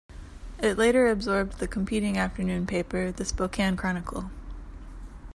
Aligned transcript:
It 0.57 0.79
later 0.79 1.05
absorbed 1.05 1.59
the 1.59 1.67
competing 1.67 2.17
afternoon 2.17 2.65
paper, 2.65 3.11
the 3.11 3.23
Spokane 3.23 3.77
Chronicle. 3.77 4.31